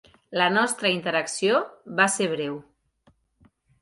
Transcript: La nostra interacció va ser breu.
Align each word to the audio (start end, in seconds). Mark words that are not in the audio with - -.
La 0.41 0.45
nostra 0.53 0.91
interacció 0.93 1.59
va 2.01 2.07
ser 2.15 2.31
breu. 2.33 2.57